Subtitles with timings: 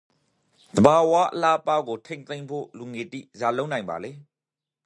[0.75, 4.11] သဘာဝအလှအပကိုထိန်းသိမ်းဖို့လူငယ်တိ ဇာလုပ်နိုင်ပါလေ?